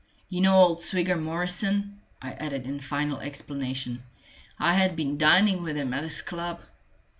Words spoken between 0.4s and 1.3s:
know old Swigger